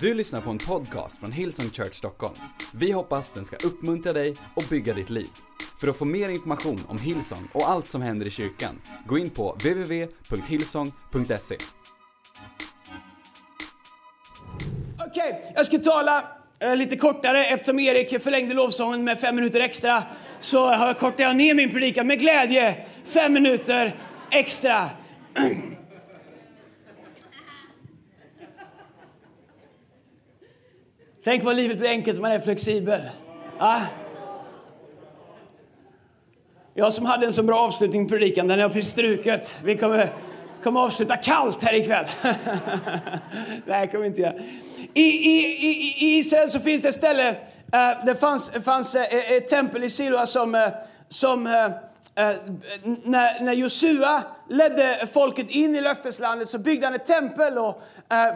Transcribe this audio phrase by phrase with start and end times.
[0.00, 2.34] Du lyssnar på en podcast från Hillsong Church Stockholm.
[2.74, 5.26] Vi hoppas den ska uppmuntra dig och bygga ditt liv.
[5.80, 9.30] För att få mer information om Hillsong och allt som händer i kyrkan, gå in
[9.30, 11.56] på www.hillsong.se.
[15.10, 16.24] Okej, jag ska tala
[16.58, 20.02] eh, lite kortare eftersom Erik förlängde lovsången med fem minuter extra.
[20.40, 22.86] Så har jag kortat ner min predikan med glädje.
[23.04, 23.96] Fem minuter
[24.30, 24.90] extra.
[31.26, 33.00] Tänk vad livet blir enkelt om man är flexibel.
[33.58, 33.82] Ja.
[36.74, 39.58] Jag som hade en så bra avslutning på predikan, den har jag precis struket.
[39.64, 40.12] Vi kommer,
[40.62, 42.06] kommer avsluta kallt här ikväll.
[43.66, 44.34] Nej, kommer inte göra.
[44.94, 49.02] I, i, i, I Israel så finns det ett ställe, uh, det fanns, fanns uh,
[49.12, 50.68] ett tempel i Siloa som, uh,
[51.08, 51.52] som uh,
[53.04, 57.82] när, när Josua ledde folket in i löfteslandet så byggde han ett tempel och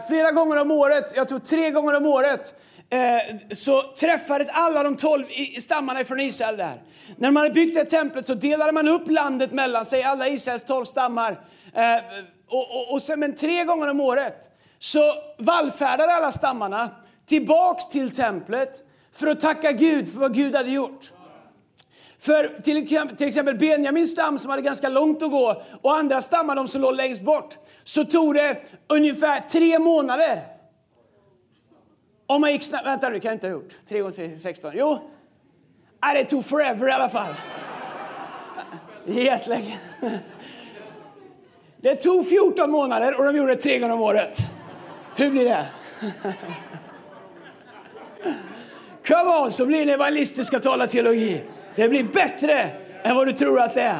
[0.07, 2.53] flera gånger om året, jag tror tre gånger om året,
[2.91, 5.25] Eh, så träffades alla de tolv
[5.59, 6.81] stammarna från Israel där.
[7.17, 10.63] När man hade byggt det templet så delade man upp landet mellan sig, alla Israels
[10.63, 11.31] tolv stammar.
[11.73, 12.03] Eh,
[12.47, 16.89] och, och, och sen, men tre gånger om året så vallfärdade alla stammarna
[17.25, 18.79] tillbaks till templet
[19.13, 21.11] för att tacka Gud för vad Gud hade gjort.
[22.19, 26.55] För till, till exempel Benjamins stam som hade ganska långt att gå och andra stammar,
[26.55, 30.41] de som låg längst bort, så tog det ungefär tre månader.
[32.31, 33.75] Om man gick snabbt, vänta du kan jag inte ha gjort.
[33.89, 34.71] 3 gånger 16.
[34.73, 34.99] Jo,
[36.03, 37.33] Nej, det tog forever i alla fall.
[39.05, 39.77] Jättelänge.
[41.77, 44.37] Det tog 14 månader och de gjorde det tre gånger om året.
[45.15, 45.65] Hur blir det?
[49.07, 51.43] Come on, så blir det evangelistiska tala teologi.
[51.75, 52.69] Det blir bättre
[53.03, 53.99] än vad du tror att det är.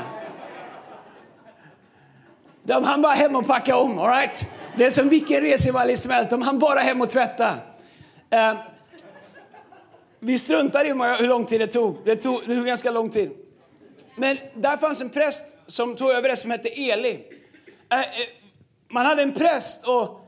[2.64, 4.48] De hann bara hem och packa om, all right?
[4.78, 7.56] Det är som vilken reseevangelist som helst, de hann bara hem och tvätta.
[8.32, 8.58] Eh,
[10.20, 11.98] vi struntar i hur lång tid det tog.
[12.06, 13.32] Det tog, det tog ganska lång tid.
[14.16, 17.28] Men där fanns en präst som tog över det som hette Eli.
[17.90, 18.06] Eh, eh,
[18.88, 20.22] man hade en präst och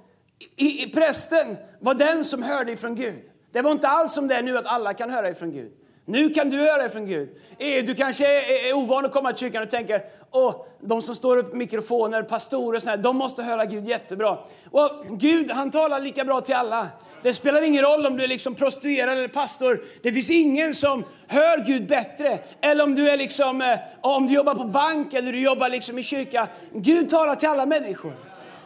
[0.56, 3.24] i, i, prästen var den som hörde ifrån Gud.
[3.52, 5.72] Det var inte alls som det är nu att alla kan höra ifrån Gud.
[6.06, 7.30] Nu kan du höra det från Gud.
[7.58, 8.26] Eh, du kanske
[8.70, 12.76] är, ovan att komma till kyrkan och tänker Åh, de som står upp mikrofoner, pastorer
[12.76, 14.38] och sådär, de måste höra Gud jättebra.
[14.72, 16.88] Och Gud, han talar lika bra till alla.
[17.22, 19.84] Det spelar ingen roll om du är liksom prostituerad eller pastor.
[20.02, 22.40] Det finns ingen som hör Gud bättre.
[22.62, 26.00] Eller om du, är liksom, eh, om du jobbar på bank eller du jobbar liksom
[26.00, 26.48] i kyrka.
[26.74, 28.14] Gud talar till alla människor.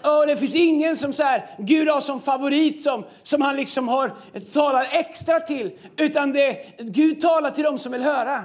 [0.02, 3.88] Och det finns ingen som så här, Gud har som favorit som, som han liksom
[3.88, 4.12] har,
[4.54, 5.72] talar extra till.
[5.98, 8.44] Utan det, Gud talar till dem som vill höra.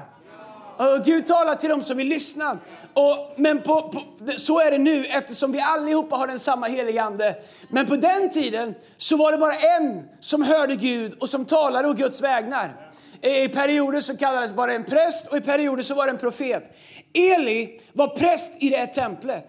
[0.76, 2.58] Och Gud talar till dem som vill lyssna.
[2.94, 4.02] Och, men på, på,
[4.36, 7.36] så är det nu eftersom vi allihopa har den samma helige Ande.
[7.68, 11.88] Men på den tiden så var det bara en som hörde Gud och som talade
[11.88, 12.92] å Guds vägnar.
[13.22, 16.76] I perioder så kallades bara en präst och i perioder så var det en profet.
[17.14, 19.46] Eli var präst i det templet.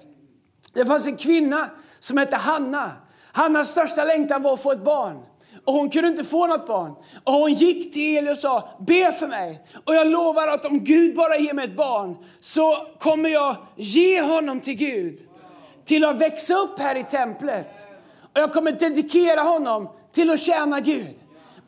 [0.73, 1.69] Det fanns en kvinna
[2.03, 2.91] som hette Hanna.
[3.31, 5.23] Hannas största längtan var att få ett barn.
[5.65, 6.95] Och hon kunde inte få något barn.
[7.23, 9.67] Och hon gick till Eli och sa, be för mig.
[9.83, 14.21] Och jag lovar att om Gud bara ger mig ett barn så kommer jag ge
[14.21, 15.19] honom till Gud.
[15.85, 17.69] Till att växa upp här i templet.
[18.33, 21.15] Och jag kommer dedikera honom till att tjäna Gud.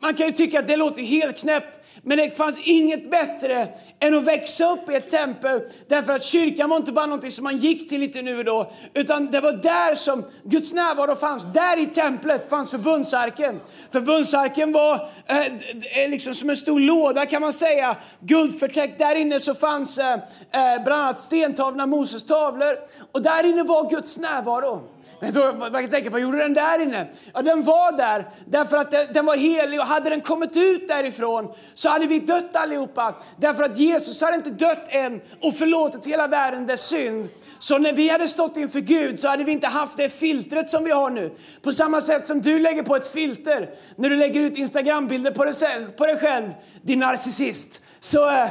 [0.00, 1.80] Man kan ju tycka att det låter helt knäppt.
[2.02, 3.68] Men det fanns inget bättre
[4.00, 5.60] än att växa upp i ett tempel.
[5.88, 8.72] Därför att kyrkan var inte bara någonting som man gick till lite nu och då.
[8.94, 11.44] Utan det var där som Guds närvaro fanns.
[11.52, 13.60] Där i templet fanns förbundsarken.
[13.92, 17.96] Förbundsarken var eh, eh liksom som en stor låda kan man säga.
[18.20, 18.98] Guldförtäckt.
[18.98, 22.78] Där inne så fanns eh, eh bland annat stentavlorna, Moses tavlor.
[23.12, 24.95] Och där inne var Guds närvaro.
[25.20, 27.06] Men man kan tänka, vad gjorde den där inne?
[27.34, 31.54] Ja, den var där därför att den var helig och hade den kommit ut därifrån
[31.74, 33.14] så hade vi dött allihopa.
[33.36, 37.28] Därför att Jesus hade inte dött än och förlåtit hela världen dess synd.
[37.58, 40.84] Så när vi hade stått inför Gud så hade vi inte haft det filtret som
[40.84, 41.34] vi har nu.
[41.62, 45.44] På samma sätt som du lägger på ett filter när du lägger ut Instagrambilder på
[45.44, 45.54] dig,
[45.96, 46.50] på dig själv,
[46.82, 47.82] din narcissist.
[48.00, 48.30] Så...
[48.30, 48.48] Äh,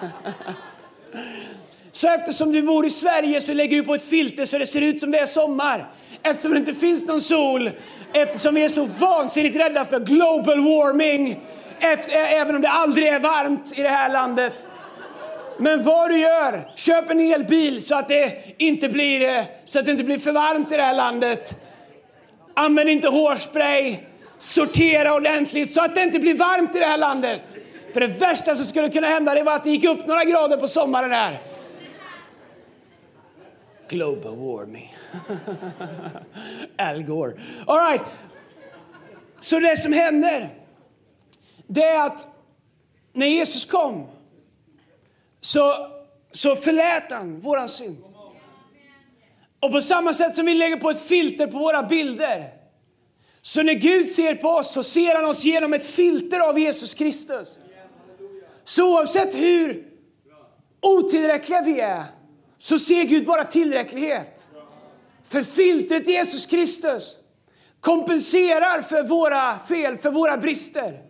[1.94, 4.80] Så eftersom du bor i Sverige så lägger du på ett filter så det ser
[4.80, 5.86] ut som det är sommar.
[6.22, 7.70] Eftersom det inte finns någon sol,
[8.12, 11.40] eftersom vi är så vansinnigt rädda för global warming,
[12.10, 14.66] även om det aldrig är varmt i det här landet.
[15.58, 19.84] Men vad du gör, köp en elbil så att det inte blir, eh, så att
[19.84, 21.60] det inte blir för varmt i det här landet.
[22.54, 23.96] Använd inte hårspray,
[24.38, 27.56] sortera ordentligt så att det inte blir varmt i det här landet.
[27.92, 30.56] För det värsta som skulle kunna hända det var att det gick upp några grader
[30.56, 31.38] på sommaren här.
[33.88, 34.94] Global warming.
[36.78, 37.34] Al Gore.
[37.66, 38.02] All right.
[39.38, 40.48] Så det som händer,
[41.66, 42.26] det är att
[43.12, 44.06] när Jesus kom
[45.40, 45.90] så,
[46.32, 48.04] så förlät han våran synd.
[49.60, 52.50] Och på samma sätt som vi lägger på ett filter på våra bilder,
[53.42, 56.94] så när Gud ser på oss så ser han oss genom ett filter av Jesus
[56.94, 57.58] Kristus.
[58.64, 59.88] Så oavsett hur
[60.80, 62.04] otillräckliga vi är,
[62.58, 64.46] så ser Gud bara tillräcklighet.
[65.28, 67.16] För filtret Jesus Kristus
[67.80, 71.00] kompenserar för våra fel, för våra brister.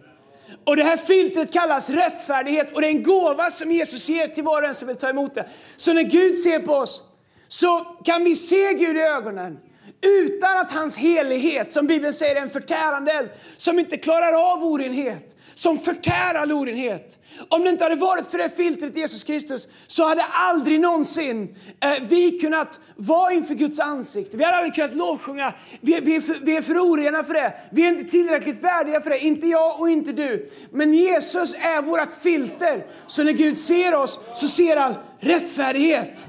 [0.65, 4.45] Och det här filtret kallas rättfärdighet och det är en gåva som Jesus ger till
[4.45, 5.49] var och en som vill ta emot det.
[5.77, 7.03] Så när Gud ser på oss
[7.49, 9.59] så kan vi se Gud i ögonen
[10.01, 14.65] utan att hans helighet, som Bibeln säger är en förtärande eld, som inte klarar av
[14.65, 17.19] orenhet, som förtär all orenhet.
[17.49, 21.91] Om det inte hade varit för det filtret Jesus Kristus så hade aldrig någonsin eh,
[22.03, 24.37] vi kunnat vara inför Guds ansikte.
[24.37, 25.53] Vi hade aldrig kunnat lovsjunga.
[25.81, 27.53] Vi, vi, är för, vi är för orena för det.
[27.71, 29.19] Vi är inte tillräckligt värdiga för det.
[29.19, 30.51] Inte jag och inte du.
[30.71, 32.87] Men Jesus är vårt filter.
[33.07, 36.27] Så när Gud ser oss så ser han rättfärdighet.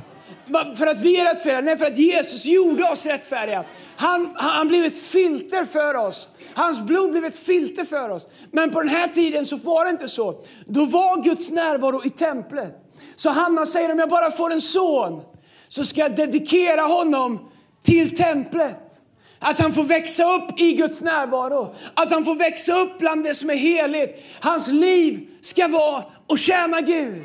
[0.76, 1.62] För att vi är rättfärdiga?
[1.62, 3.66] Nej, för att Jesus gjorde oss rättfärdiga.
[3.98, 6.28] Han, han blev ett filter för oss.
[6.54, 8.28] Hans blod blev ett filter för oss.
[8.52, 10.44] Men på den här tiden så var det inte så.
[10.66, 12.76] Då var Guds närvaro i templet.
[13.16, 15.22] Så Hanna säger om jag bara får en son
[15.70, 17.50] så ska jag dedikera honom
[17.84, 18.80] till templet.
[19.40, 21.76] Att han får växa upp i Guds närvaro.
[21.94, 24.24] Att han får växa upp bland det som är heligt.
[24.40, 27.24] Hans liv ska vara att tjäna Gud.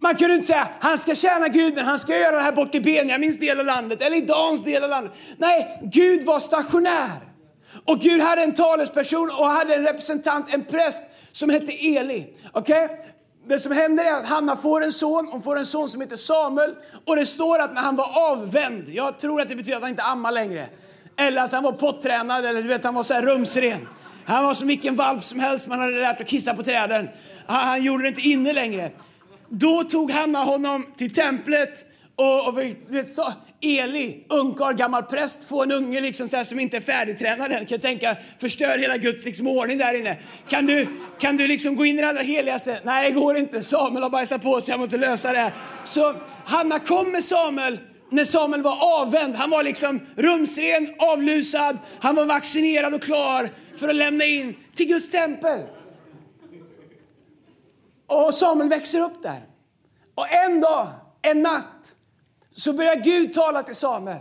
[0.00, 2.74] Man kunde inte säga han ska tjäna Gud men han ska göra det här bort
[2.74, 5.12] i Benjamins del av landet eller i Dans del av landet.
[5.36, 7.10] Nej, Gud var stationär.
[7.84, 12.26] Och Gud hade en talesperson och hade en representant, en präst som hette Eli.
[12.52, 12.88] Okay?
[13.48, 16.16] Det som händer är att Hanna får en son, hon får en son som heter
[16.16, 16.74] Samuel.
[17.04, 19.90] Och det står att när han var avvänd, jag tror att det betyder att han
[19.90, 20.66] inte ammar längre.
[21.16, 23.88] Eller att han var pottränad, eller du vet han var så här rumsren.
[24.24, 27.08] Han var som vilken valp som helst, man hade lärt att kissa på träden.
[27.46, 28.90] Han, han gjorde det inte inne längre.
[29.48, 31.84] Då tog Hanna honom till templet
[32.16, 36.60] och, och vet, så, Eli, ungkarl, gammal präst, få en unge liksom så här, som
[36.60, 37.58] inte är färdigtränad än.
[37.58, 40.16] Kan jag tänka, förstör hela Guds liksom, ordning där inne.
[40.48, 40.86] Kan du,
[41.18, 42.78] kan du liksom gå in i det allra heligaste?
[42.82, 43.62] Nej, det går inte.
[43.62, 45.52] Samuel har bajsat på sig, jag måste lösa det här.
[45.84, 47.78] Så Hanna kom med Samuel
[48.10, 49.34] när Samuel var avvänd.
[49.34, 53.48] Han var liksom rumsren, avlusad, han var vaccinerad och klar
[53.78, 55.60] för att lämna in till Guds tempel.
[58.08, 59.42] Och Samuel växer upp där.
[60.14, 60.88] Och en dag,
[61.22, 61.94] en natt,
[62.54, 64.18] så börjar Gud tala till Samuel.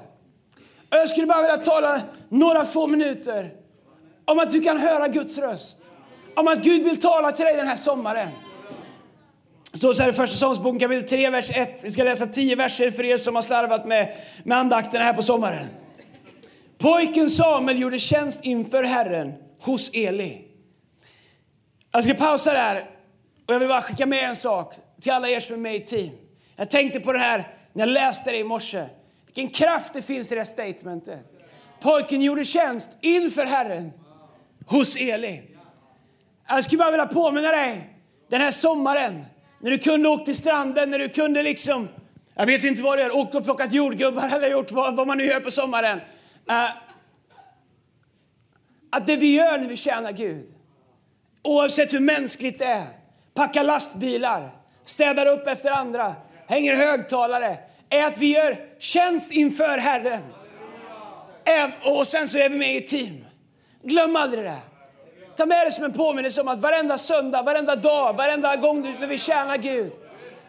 [0.89, 3.53] Och jag skulle bara vilja tala några få minuter
[4.25, 5.91] om att du kan höra Guds röst.
[6.35, 8.29] Om att Gud vill tala till dig den här sommaren.
[9.71, 11.83] Det står så här i Första Sångsboken kapitel 3, vers 1.
[11.83, 15.21] Vi ska läsa 10 verser för er som har slarvat med, med andakterna här på
[15.21, 15.67] sommaren.
[16.77, 20.41] Pojken Samuel gjorde tjänst inför Herren hos Eli.
[21.91, 22.96] Jag ska pausa där
[23.47, 25.79] och jag vill bara skicka med en sak till alla er som är med i
[25.79, 26.09] team.
[26.55, 28.85] Jag tänkte på det här när jag läste det i morse.
[29.25, 31.19] Vilken kraft det finns i det statementet.
[31.79, 33.91] Pojken gjorde tjänst inför Herren
[34.65, 35.41] hos Eli.
[36.47, 37.93] Jag skulle bara vilja påminna dig
[38.27, 39.25] den här sommaren
[39.59, 41.87] när du kunde åka till stranden, när du kunde liksom,
[42.35, 45.17] jag vet inte vad du gör, åkt och plockat jordgubbar eller gjort vad, vad man
[45.17, 45.97] nu gör på sommaren.
[46.49, 46.69] Uh,
[48.89, 50.45] att det vi gör när vi tjänar Gud,
[51.41, 52.87] oavsett hur mänskligt det är,
[53.37, 54.49] packar lastbilar,
[54.85, 56.15] städar upp efter andra,
[56.47, 57.57] hänger högtalare,
[57.89, 60.21] är att vi gör tjänst inför Herren.
[61.83, 63.25] Och sen så är vi med i ett team.
[63.83, 64.57] Glöm aldrig det.
[65.35, 69.07] Ta med det som en påminnelse om att varenda söndag, varenda dag, varenda gång när
[69.07, 69.91] vi tjänar Gud.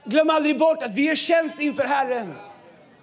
[0.04, 2.35] Glöm aldrig bort att vi gör tjänst inför Herren.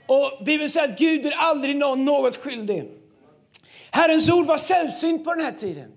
[0.07, 2.91] Och Bibeln säger att Gud blir aldrig någon något skyldig.
[3.91, 5.91] Herrens ord var sällsynt på den här tiden.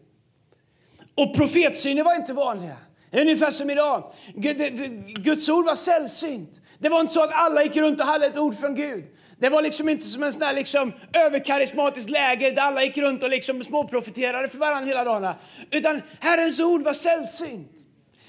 [1.14, 2.76] Och profetsyner var inte vanliga.
[3.12, 4.12] Ungefär som idag.
[5.15, 6.61] Guds ord var sällsynt.
[6.79, 9.05] Det var inte så att alla gick runt och hade ett ord från Gud.
[9.38, 13.23] Det var liksom inte som en sån här liksom överkarismatisk läger där alla gick runt
[13.23, 15.35] och liksom småprofiterade för varandra hela dagarna.
[15.71, 17.73] Utan Herrens ord var sällsynt.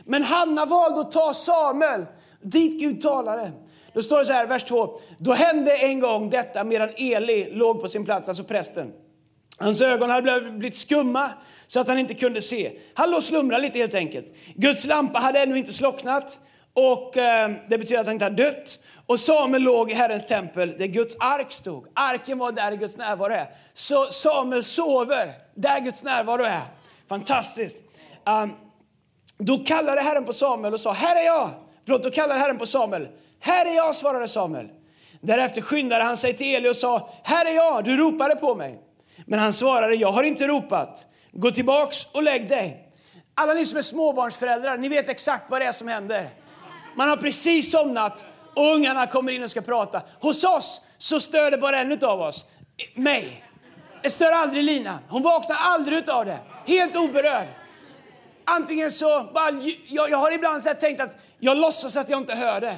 [0.05, 2.05] Men Hanna valde att ta Samuel
[2.41, 3.51] dit Gud talade.
[3.93, 4.99] Då står det så här, vers 2.
[5.17, 8.91] Då hände en gång detta medan Eli låg på sin plats, alltså prästen.
[9.59, 11.29] Hans ögon hade blivit skumma
[11.67, 12.71] så att han inte kunde se.
[12.93, 14.35] Han låg och slumrade lite helt enkelt.
[14.55, 16.39] Guds lampa hade ännu inte slocknat
[16.73, 18.79] och eh, det betyder att han inte hade dött.
[19.05, 21.87] Och Samuel låg i Herrens tempel där Guds ark stod.
[21.93, 23.47] Arken var där Guds närvaro är.
[23.73, 26.61] Så Samuel sover där Guds närvaro är.
[27.09, 27.77] Fantastiskt.
[28.25, 28.53] Um,
[29.37, 31.49] då kallade Herren på Samuel och sa, här är jag.
[31.85, 33.07] Förlåt, då kallade Herren på Samuel.
[33.39, 34.67] Här är jag, svarade Samuel.
[35.21, 38.79] Därefter skyndade han sig till Eli och sa, här är jag, du ropade på mig.
[39.29, 41.05] Men han svarade, jag har inte ropat.
[41.31, 42.89] Gå tillbaks och lägg dig.
[43.33, 46.29] Alla ni som är småbarnsföräldrar, ni vet exakt vad det är som händer.
[46.95, 50.01] Man har precis somnat och ungarna kommer in och ska prata.
[50.21, 52.45] Hos oss så stör det bara en av oss,
[52.95, 53.43] mig.
[54.03, 54.99] Det stör aldrig Lina.
[55.09, 56.39] Hon vaknar aldrig av det.
[56.65, 57.47] Helt oberörd.
[58.45, 59.51] Antingen så, bara,
[59.87, 62.77] jag, jag har ibland så tänkt att jag låtsas att jag inte hör det.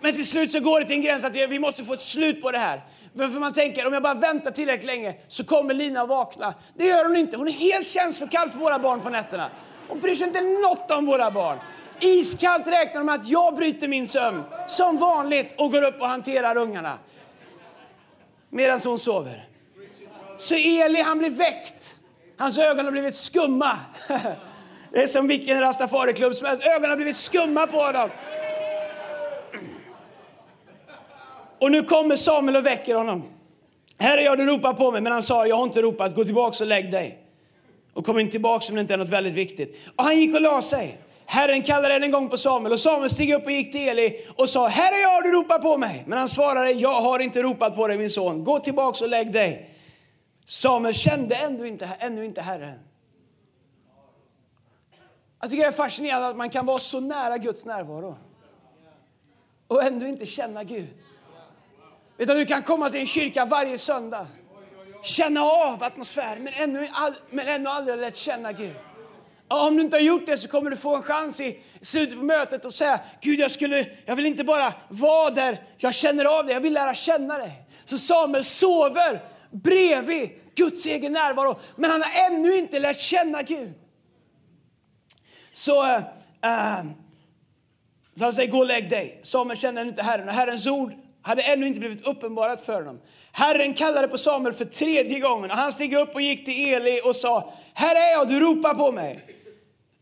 [0.00, 2.42] Men till slut så går det till en gräns att vi måste få ett slut
[2.42, 2.80] på det här.
[3.16, 6.54] För man tänker, om jag bara väntar tillräckligt länge så kommer Lina att vakna.
[6.74, 7.36] Det gör hon inte.
[7.36, 9.50] Hon är helt känslokall för våra barn på nätterna.
[9.88, 11.58] Hon bryr sig inte något om våra barn.
[12.00, 16.08] Iskallt räknar de med att jag bryter min sömn som vanligt och går upp och
[16.08, 16.98] hanterar ungarna.
[18.50, 19.48] Medan hon sover.
[20.36, 21.96] Så Eli han blir väckt.
[22.38, 23.78] Hans ögon har blivit skumma.
[24.92, 26.66] Det är som vilken rastafariklubb som helst.
[26.66, 28.10] Ögonen har blivit skumma på honom.
[31.58, 33.22] Och nu kommer Samuel och väcker honom.
[33.98, 35.00] Herre, jag du ropar på mig.
[35.00, 36.14] Men han sa, jag har inte ropat.
[36.14, 37.18] Gå tillbaka och lägg dig.
[37.92, 39.78] Och kom inte tillbaka om det inte är något väldigt viktigt.
[39.96, 40.98] Och han gick och la sig.
[41.26, 44.26] Herren kallade än en gång på Samuel och Samuel steg upp och gick till Eli
[44.36, 46.04] och sa, Herre, jag du ropar på mig.
[46.06, 48.44] Men han svarade, jag har inte ropat på dig min son.
[48.44, 49.70] Gå tillbaka och lägg dig.
[50.46, 52.78] Samuel kände ändå inte, ännu inte Herren.
[55.40, 58.16] Jag tycker det är fascinerande att man kan vara så nära Guds närvaro
[59.68, 60.88] och ändå inte känna Gud.
[62.18, 64.26] Utan du kan komma till en kyrka varje söndag,
[65.02, 66.88] känna av atmosfären men ännu,
[67.30, 68.74] men ännu aldrig lärt känna Gud.
[69.48, 72.18] Och om du inte har gjort det så kommer du få en chans i slutet
[72.18, 76.24] på mötet att säga Gud, jag, skulle, jag vill inte bara vara där jag känner
[76.24, 77.52] av dig, jag vill lära känna dig.
[77.84, 83.72] Så Samuel sover bredvid Guds egen närvaro, men han har ännu inte lärt känna Gud.
[85.52, 86.02] Så, äh,
[88.18, 89.20] så han säger, gå och lägg dig.
[89.22, 90.92] Samuel känner inte Herren och Herrens ord
[91.26, 93.00] hade ännu inte blivit uppenbarat för honom.
[93.32, 97.00] Herren kallade på Samuel för tredje gången och han steg upp och gick till Eli
[97.04, 99.20] och sa, här är jag, du ropar på mig.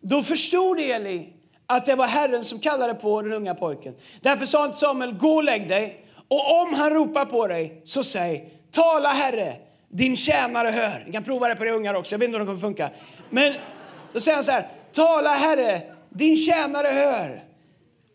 [0.00, 1.28] Då förstod Eli
[1.66, 3.94] att det var Herren som kallade på den unga pojken.
[4.20, 6.06] Därför sa han till Samuel, gå och lägg dig.
[6.28, 9.56] Och om han ropar på dig, så säg, tala Herre,
[9.88, 11.02] din tjänare hör.
[11.06, 12.90] Ni kan prova det på det ungar också, jag vet inte om det kommer funka.
[13.30, 13.54] Men
[14.12, 17.43] då säger han så här, tala Herre, din tjänare hör.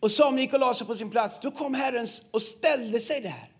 [0.00, 1.38] Och Samuel gick och la sig på sin plats.
[1.40, 3.50] Då kom Herren och ställde sig där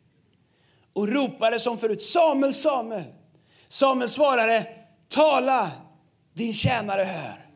[0.93, 3.05] och ropade som förut, Samuel, Samuel.
[3.69, 4.67] Samuel svarade,
[5.09, 5.71] tala,
[6.35, 7.47] din tjänare hör.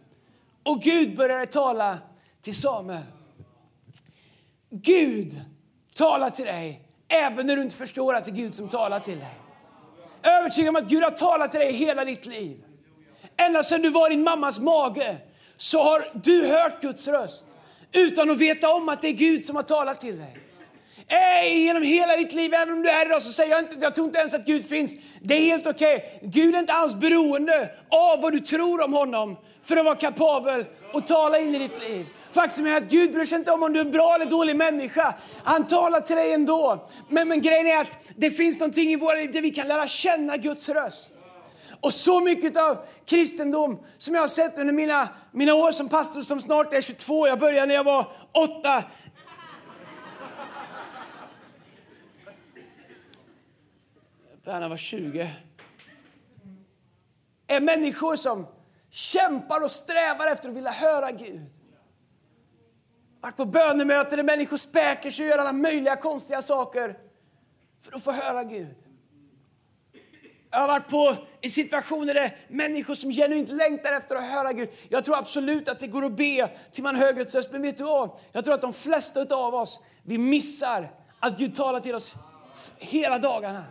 [0.63, 1.99] Och Gud började tala
[2.43, 3.03] till Samuel.
[4.71, 5.41] Gud
[5.95, 9.19] talar till dig även när du inte förstår att det är Gud som talar till
[9.19, 9.35] dig.
[10.23, 12.65] Övertygad om att Gud har talat till dig hela ditt liv.
[13.37, 15.17] Ända sedan du var i din mammas mage
[15.57, 17.47] så har du hört Guds röst
[17.95, 20.39] utan att veta om att det är Gud som har talat till dig.
[21.09, 23.95] Ej, genom hela ditt liv, även om du är idag, så säger jag inte, jag
[23.95, 24.97] tror inte ens att Gud finns.
[25.21, 25.97] Det är helt okej.
[25.97, 26.29] Okay.
[26.29, 30.65] Gud är inte alls beroende av vad du tror om honom för att vara kapabel
[30.93, 32.07] att tala in i ditt liv.
[32.33, 34.57] Faktum är att Gud bryr sig inte om om du är en bra eller dålig
[34.57, 35.15] människa.
[35.45, 36.89] Han talar till dig ändå.
[37.09, 39.87] Men, men grejen är att det finns någonting i våra liv där vi kan lära
[39.87, 41.15] känna Guds röst.
[41.81, 46.23] Och så mycket av kristendom som jag har sett under mina, mina år som pastor
[46.23, 48.85] som snart är 22, jag började när jag var åtta.
[54.45, 55.31] Berna var 20.
[57.47, 58.47] Är människor som
[58.91, 61.41] kämpar och strävar efter att vilja höra Gud.
[63.21, 66.99] Vart på bönemöten där människor späker sig och gör alla möjliga konstiga saker
[67.81, 68.84] för att få höra Gud.
[70.55, 74.69] Jag har varit på, i situationer där människor som genuint längtar efter att höra Gud.
[74.89, 77.53] Jag tror absolut att det går att be till man hör Guds röst.
[77.53, 78.11] Men vet du vad?
[78.33, 80.89] Jag tror att de flesta av oss, vi missar
[81.21, 82.15] att Gud talar till oss
[82.79, 83.65] hela dagarna.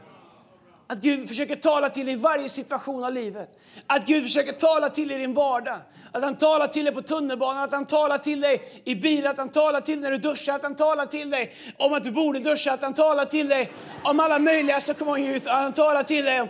[0.87, 3.59] Att Gud försöker tala till dig i varje situation av livet.
[3.87, 5.79] Att Gud försöker tala till dig i din vardag.
[6.11, 9.37] Att han talar till dig på tunnelbanan, att han talar till dig i bilen, att
[9.37, 12.11] han talar till dig när du duschar, att han talar till dig om att du
[12.11, 13.71] borde duscha, att han talar till dig
[14.03, 16.47] om alla möjliga så kommer han ut, att han talar till dig om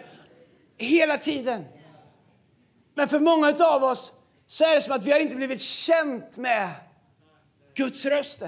[0.78, 1.66] hela tiden.
[2.94, 4.12] Men för många av oss
[4.48, 6.70] så är det som att vi har inte blivit känt med
[7.74, 8.44] Guds röst.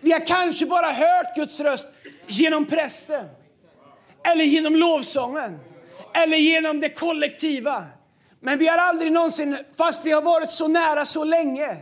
[0.00, 1.88] Vi har kanske bara hört Guds röst
[2.26, 3.28] genom prästen
[4.22, 5.60] eller genom lovsången
[6.14, 7.86] eller genom det kollektiva.
[8.40, 11.76] Men vi har aldrig någonsin, fast vi har varit så nära så länge,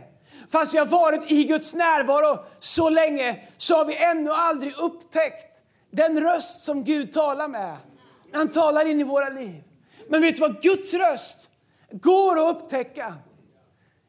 [0.49, 5.61] fast vi har varit i Guds närvaro så länge, så har vi ännu aldrig upptäckt
[5.91, 7.77] den röst som Gud talar med.
[8.33, 9.63] Han talar in i våra liv.
[10.07, 10.61] Men vet du vad?
[10.61, 11.49] Guds röst
[11.91, 13.15] går att upptäcka.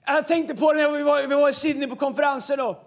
[0.06, 2.58] Jag tänkte på det när vi var, vi var i Sydney på konferensen.
[2.58, 2.80] Då.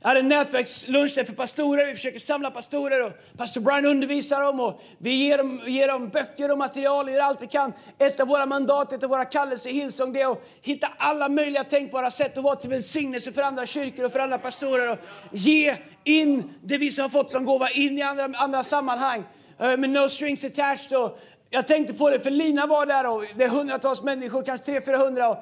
[0.00, 1.86] Jag hade en nätverkslunch där för pastorer.
[1.86, 6.08] Vi försöker samla pastorer och pastor Brian undervisar dem och vi ger dem, ger dem
[6.08, 7.72] böcker och material, och gör allt vi kan.
[7.98, 11.28] Ett av våra mandat, ett av våra kallelser i Hillsong, det är att hitta alla
[11.28, 14.98] möjliga tänkbara sätt att vara till välsignelse för andra kyrkor och för andra pastorer och
[15.32, 19.24] ge in det vi har fått som gåva in i andra, andra sammanhang
[19.62, 20.98] Eh, med no strings attached.
[20.98, 21.18] Och
[21.50, 25.36] jag tänkte på det, för Lina var där och det är hundratals människor, kanske 300-400.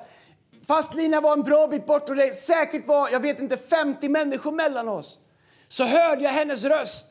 [0.68, 4.08] Fast Lina var en bra bit bort och det säkert var, jag vet inte, 50
[4.08, 5.18] människor mellan oss.
[5.68, 7.06] Så hörde jag hennes röst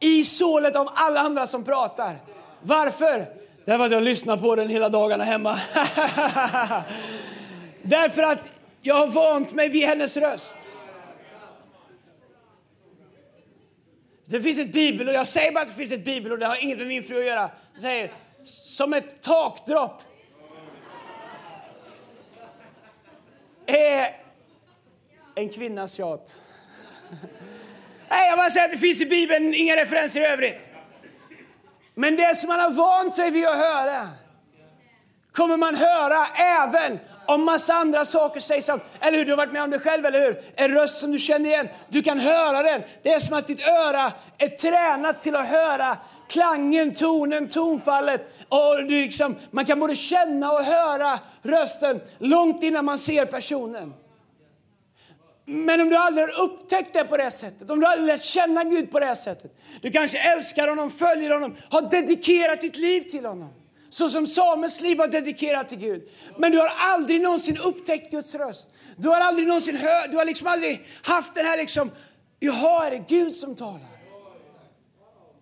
[0.00, 2.18] i sålet av alla andra som pratar.
[2.62, 3.26] Varför?
[3.64, 5.60] Därför att jag lyssnar på den hela dagarna hemma.
[7.82, 8.50] Därför att
[8.82, 10.72] jag har vant mig vid hennes röst.
[14.30, 16.78] Det finns ett bibelord, jag säger bara att det finns ett bibelord, det har inget
[16.78, 17.50] med min fru att göra.
[17.74, 18.10] Det säger,
[18.44, 20.02] som ett takdropp
[23.66, 24.16] är
[25.34, 26.36] en kvinnas tjat.
[28.08, 30.68] Nej, jag bara säger att det finns i Bibeln inga referenser i övrigt.
[31.94, 34.08] Men det som man har vant sig vid att höra
[35.32, 38.68] kommer man höra även om massa andra saker sägs.
[39.00, 39.24] Eller hur?
[39.24, 40.42] Du har varit med om det själv, eller hur?
[40.54, 41.68] En röst som du känner igen.
[41.88, 42.82] Du kan höra den.
[43.02, 45.96] Det är som att ditt öra är tränat till att höra
[46.28, 48.34] klangen, tonen, tonfallet.
[48.48, 53.94] Och du liksom, man kan både känna och höra rösten långt innan man ser personen.
[55.44, 58.64] Men om du aldrig har upptäckt det på det sättet, om du aldrig lärt känna
[58.64, 59.58] Gud på det sättet.
[59.82, 63.50] Du kanske älskar honom, följer honom, har dedikerat ditt liv till honom.
[63.90, 66.08] Så som Samuels liv var dedikerat till Gud.
[66.36, 68.70] Men du har aldrig någonsin upptäckt Guds röst.
[68.96, 71.90] Du har aldrig någonsin hört, du har liksom aldrig haft den här liksom,
[72.38, 73.80] jaha är det Gud som talar?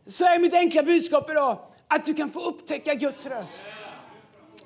[0.06, 3.68] Så är mitt enkla budskap idag att du kan få upptäcka Guds röst.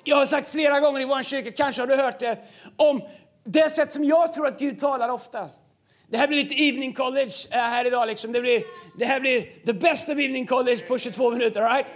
[0.03, 2.37] Jag har sagt flera gånger i vår kyrka, kanske har du hört det,
[2.75, 3.01] om
[3.43, 5.61] det sätt som jag tror att Gud talar oftast.
[6.07, 8.07] Det här blir lite evening college eh, här idag.
[8.07, 8.31] Liksom.
[8.31, 8.63] Det, blir,
[8.97, 11.61] det här blir the best of evening college på 22 minuter.
[11.61, 11.87] Right?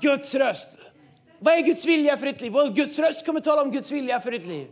[0.00, 0.78] Guds röst.
[1.38, 2.56] Vad är Guds vilja för ditt liv?
[2.56, 4.68] Och Guds röst kommer tala om Guds vilja för ditt liv.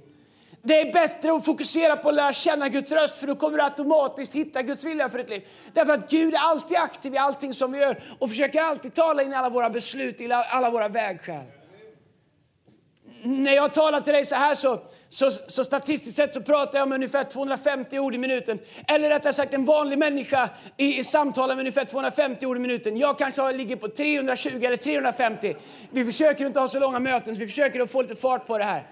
[0.65, 3.65] Det är bättre att fokusera på att lära känna Guds röst för då kommer du
[3.65, 5.49] automatiskt hitta Guds vilja för ditt liv.
[5.73, 9.23] Därför att Gud är alltid aktiv i allting som vi gör och försöker alltid tala
[9.23, 11.45] in alla våra beslut, i alla våra vägskäl.
[13.23, 14.81] När jag talar till dig så här så,
[15.13, 18.59] så, så, statistiskt sett så pratar jag om ungefär 250 ord i minuten.
[18.89, 22.97] Eller rättare sagt en vanlig människa i, i samtalar med ungefär 250 ord i minuten.
[22.97, 25.57] Jag kanske har, ligger på 320 eller 350.
[25.91, 28.59] Vi försöker inte ha så långa möten så vi försöker att få lite fart på
[28.59, 28.87] det här.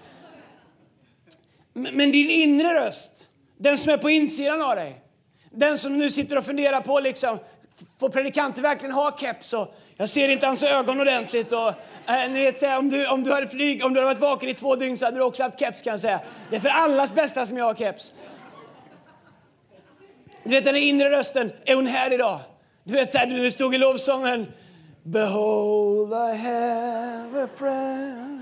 [1.73, 5.01] Men, men din inre röst, den som är på insidan av dig.
[5.51, 7.39] Den som nu sitter och funderar på liksom,
[7.99, 9.53] får predikanter verkligen ha keps?
[9.53, 11.53] Och, jag ser inte hans ögon ordentligt.
[11.53, 11.67] Och,
[12.07, 14.53] äh, ni vet, om, du, om, du hade flyg, om du hade varit vaken i
[14.53, 16.19] två dygn så hade du också haft keps kan jag säga.
[16.49, 18.13] Det är för allas bästa som jag har keps.
[20.43, 22.39] Du vet den inre rösten, är hon här idag?
[22.83, 24.47] Du vet så här, du stod i lovsången.
[25.03, 28.41] Behold I have a friend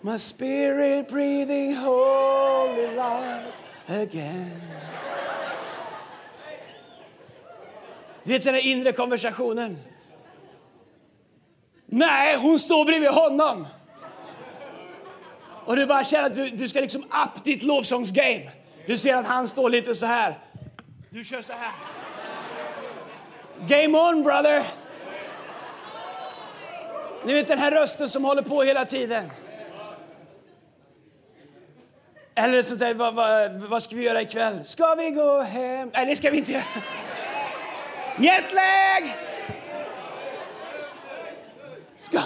[0.00, 3.52] My spirit breathing holy life
[3.88, 4.60] again
[8.24, 9.78] Du vet den inre konversationen.
[11.90, 13.66] Nej, hon står bredvid honom.
[15.64, 18.50] Och du bara känner att du, du ska liksom upp ditt lovsångsgame.
[18.86, 20.38] Du ser att han står lite så här.
[21.10, 21.72] Du kör så här.
[23.66, 24.62] Game on brother!
[27.24, 29.30] Ni vet den här rösten som håller på hela tiden.
[32.34, 34.64] Eller sånt där, vad, vad, vad ska vi göra ikväll?
[34.64, 35.90] Ska vi gå hem?
[35.94, 36.64] Nej, det ska vi inte göra.
[38.18, 39.27] Jetlag!
[41.98, 42.20] Ska...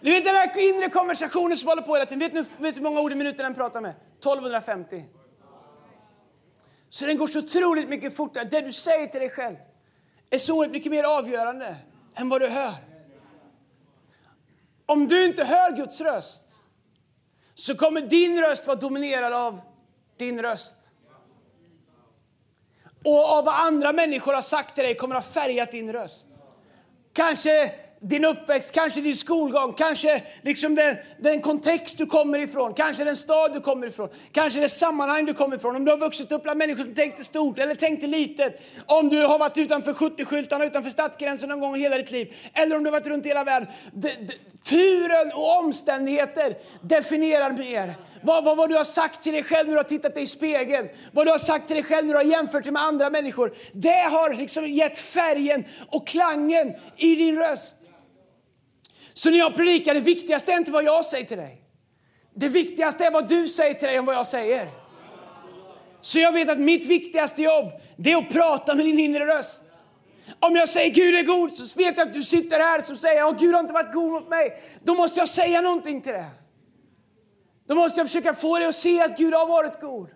[0.00, 2.18] Du vet den där inre konversationen som håller på hela tiden.
[2.18, 3.90] Vet du, vet hur många ord i minuten den pratar med?
[3.90, 5.04] 1250.
[6.88, 8.44] Så den går så otroligt mycket fortare.
[8.44, 9.56] Det du säger till dig själv
[10.30, 11.76] är så mycket mer avgörande
[12.14, 12.74] än vad du hör.
[14.86, 16.44] Om du inte hör Guds röst
[17.54, 19.60] så kommer din röst vara dominerad av
[20.16, 20.76] din röst.
[23.04, 26.37] Och av vad andra människor har sagt till dig kommer att ha färgat din röst.
[27.18, 33.04] Kanske din uppväxt, kanske din skolgång, kanske liksom den, den kontext du kommer ifrån, kanske
[33.04, 35.76] den stad du kommer ifrån, kanske det sammanhang du kommer ifrån.
[35.76, 39.26] Om du har vuxit upp bland människor som tänkte stort eller tänkte litet, om du
[39.26, 42.90] har varit utanför 70-skyltarna, utanför stadsgränsen någon gång i hela ditt liv, eller om du
[42.90, 43.68] har varit runt i hela världen.
[43.92, 44.34] De, de,
[44.68, 47.94] turen och omständigheter definierar mer.
[48.22, 50.26] Vad, vad, vad, du har sagt till dig själv när du har tittat dig i
[50.26, 53.10] spegeln, vad du har sagt till dig själv när du har jämfört dig med andra
[53.10, 53.54] människor.
[53.72, 57.76] Det har liksom gett färgen och klangen i din röst.
[59.14, 61.62] Så när jag predikar, det viktigaste är inte vad jag säger till dig.
[62.34, 64.68] Det viktigaste är vad du säger till dig om vad jag säger.
[66.00, 69.62] Så jag vet att mitt viktigaste jobb, det är att prata med din inre röst.
[70.40, 73.28] Om jag säger Gud är god, så vet jag att du sitter här som säger
[73.28, 74.60] att Gud har inte varit god mot mig.
[74.82, 76.26] Då måste jag säga någonting till det.
[77.68, 80.08] Då måste jag försöka få dig att se att Gud har varit god.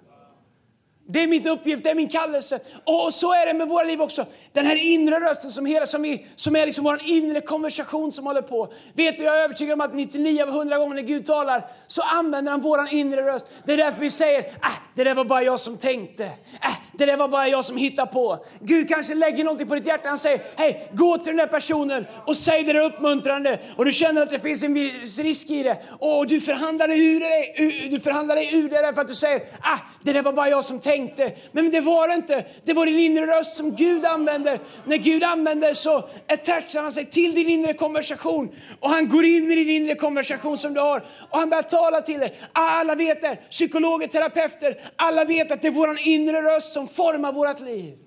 [1.09, 2.61] Det är min uppgift, det är min kallelse.
[2.85, 4.27] Och så är det med våra liv också.
[4.53, 8.27] Den här inre rösten som, hela, som, vi, som är liksom vår inre konversation som
[8.27, 8.73] håller på.
[8.95, 12.03] Vet du, jag är övertygad om att 99 av 100 gånger när Gud talar så
[12.03, 13.47] använder han vår inre röst.
[13.65, 16.25] Det är därför vi säger, äh, det där var bara jag som tänkte.
[16.25, 18.45] Äh, det där var bara jag som hittade på.
[18.61, 20.09] Gud kanske lägger någonting på ditt hjärta.
[20.09, 23.59] Han säger, hej, gå till den där personen och säg det där uppmuntrande.
[23.77, 25.79] Och du känner att det finns en viss risk i det.
[25.99, 29.43] Och du förhandlar dig ur det, du förhandlar dig ur det därför att du säger,
[29.61, 31.33] ah, det där var bara jag som tänkte.
[31.53, 32.45] Men det var det inte.
[32.65, 34.59] Det var din inre röst som Gud använder.
[34.85, 38.55] När Gud använder så attachar han sig till din inre konversation.
[38.81, 41.05] Och han går in i din inre konversation som du har.
[41.31, 42.39] Och han börjar tala till dig.
[42.53, 43.39] Alla vet det.
[43.51, 44.79] Psykologer, terapeuter.
[44.97, 47.99] Alla vet att det är vår inre röst som som formar vårt liv.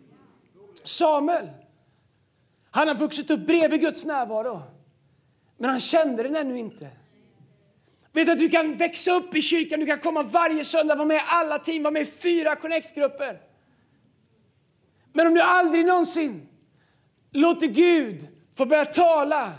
[0.83, 1.49] Samuel.
[2.71, 4.61] Han har vuxit upp bredvid Guds närvaro.
[5.57, 6.89] Men han kände den ännu inte.
[8.11, 11.17] Vet att du kan växa upp i kyrkan, du kan komma varje söndag, vara med
[11.17, 13.39] i alla team, vara med i fyra connect-grupper.
[15.13, 16.47] Men om du aldrig någonsin
[17.31, 19.53] låter Gud få börja tala,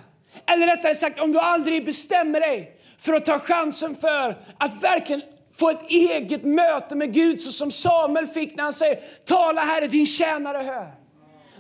[0.47, 5.23] eller rättare sagt om du aldrig bestämmer dig för att ta chansen för att verkligen
[5.59, 9.87] få ett eget möte med Gud så som Samuel fick när han säger tala Herre,
[9.87, 11.07] din tjänare hör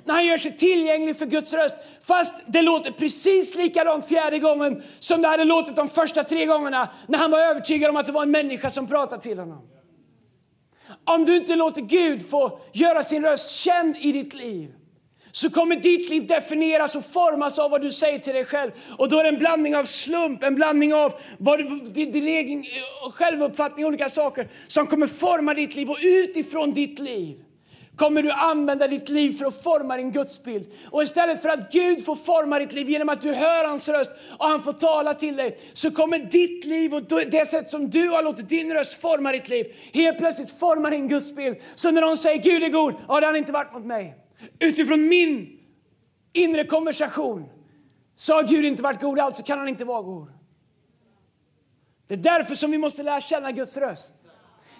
[0.06, 1.76] när han gör sig tillgänglig för Guds röst.
[2.02, 6.88] Fast det låter precis likadant fjärde gången som det hade låtit de första tre gångerna
[7.06, 9.68] när han var övertygad om att det var en människa som pratade till honom.
[11.04, 14.74] Om du inte låter Gud få göra sin röst känd i ditt liv
[15.36, 18.70] så kommer ditt liv definieras och formas av vad du säger till dig själv.
[18.98, 22.28] Och då är det en blandning av slump, en blandning av vad du, din, din
[22.28, 25.90] egen eh, självuppfattning och olika saker som kommer forma ditt liv.
[25.90, 27.36] Och utifrån ditt liv
[27.96, 30.72] kommer du använda ditt liv för att forma din gudsbild.
[30.90, 34.10] Och istället för att Gud får forma ditt liv genom att du hör hans röst
[34.38, 38.08] och han får tala till dig, så kommer ditt liv och det sätt som du
[38.08, 41.56] har låtit din röst forma ditt liv, helt plötsligt forma din gudsbild.
[41.74, 44.25] Så när någon säger Gud är god, ja det har han inte varit mot mig.
[44.58, 45.58] Utifrån min
[46.32, 47.48] inre konversation
[48.16, 50.28] så har Gud inte varit god, alltså kan han inte vara god.
[52.08, 54.14] Det är därför som vi måste lära känna Guds röst.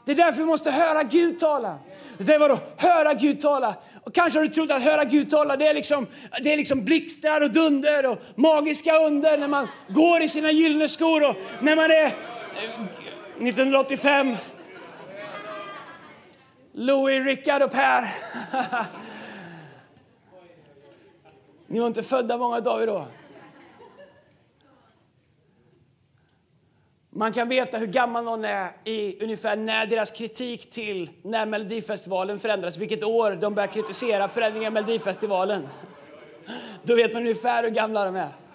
[0.04, 1.78] Det är därför vi måste höra Gud tala.
[2.18, 2.58] säger vadå?
[2.76, 3.74] Höra Gud tala.
[4.02, 6.06] Och kanske har du trott att höra Gud tala det är, liksom,
[6.42, 10.88] det är liksom blixtar och dunder och magiska under när man går i sina gyllene
[10.88, 12.12] skor och när man är eh,
[13.48, 14.36] 1985.
[16.72, 18.04] Louis, Rickard och Per.
[21.66, 23.06] Ni var inte födda många av er då.
[27.10, 32.38] Man kan veta hur gammal någon är i ungefär när deras kritik till när Melodifestivalen
[32.38, 32.76] förändras.
[32.76, 35.68] vilket år de börjar kritisera förändringar i Melodifestivalen.
[36.82, 38.45] Då vet man ungefär hur gamla de är.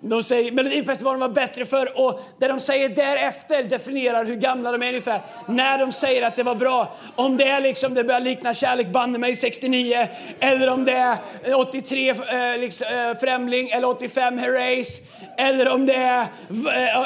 [0.00, 4.82] De säger Melodifestivalen var bättre för och det de säger därefter definierar hur gamla de
[4.82, 5.20] är ungefär.
[5.48, 6.96] När de säger att det var bra.
[7.14, 10.08] Om det är liksom, det börjar likna Kärlek banne mig 69
[10.40, 11.18] eller om det är
[11.54, 15.00] 83 eh, liksom, eh, Främling eller 85 Herreys
[15.36, 16.20] eller om det är,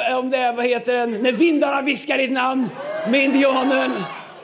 [0.07, 2.69] eh, om det är vad heter den, När vindarna viskar ditt namn
[3.07, 3.91] med Indianen.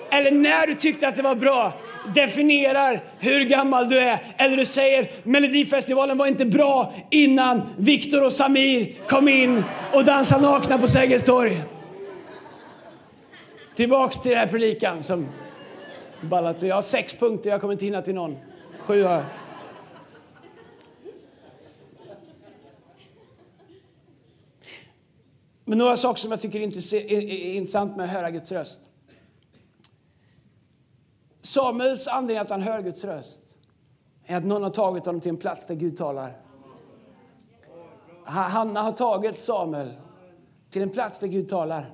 [0.09, 1.73] Eller när du tyckte att det var bra
[2.13, 4.19] definierar hur gammal du är.
[4.37, 10.41] Eller du säger Melodifestivalen var inte bra innan Viktor och Samir kom in och dansade
[10.41, 11.63] nakna på Sergels torg.
[13.75, 15.27] Tillbaks till den här predikan som
[16.21, 16.61] ballat.
[16.61, 18.37] Jag har sex punkter, jag kommer inte hinna till någon.
[18.79, 19.23] Sju har jag.
[25.65, 28.81] Men några saker som jag tycker är intressant med att höra Guds röst.
[31.47, 33.57] Samuels anledning att han hör Guds röst
[34.25, 36.37] är att någon har tagit honom till en plats där Gud talar.
[38.25, 39.93] Hanna har tagit Samuel
[40.69, 41.93] till en plats där Gud talar.